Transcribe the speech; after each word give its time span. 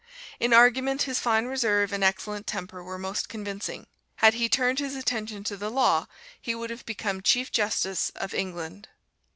In 0.39 0.51
argument 0.51 1.03
his 1.03 1.19
fine 1.19 1.45
reserve 1.45 1.93
and 1.93 2.03
excellent 2.03 2.47
temper 2.47 2.83
were 2.83 2.97
most 2.97 3.29
convincing. 3.29 3.85
Had 4.15 4.33
he 4.33 4.49
turned 4.49 4.79
his 4.79 4.95
attention 4.95 5.43
to 5.43 5.55
the 5.57 5.69
law 5.69 6.07
he 6.41 6.55
would 6.55 6.71
have 6.71 6.87
become 6.87 7.21
Chief 7.21 7.51
Justice 7.51 8.09
of 8.15 8.33
England. 8.33 8.89